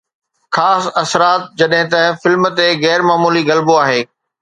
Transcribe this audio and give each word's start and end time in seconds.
خاص 0.57 0.83
اثرات 1.01 1.41
جڏهن 1.61 1.85
ته 1.93 2.01
فلم 2.21 2.43
تي 2.57 2.69
غير 2.83 2.99
معمولي 3.11 3.43
غلبو 3.53 3.81
آهي 3.87 4.01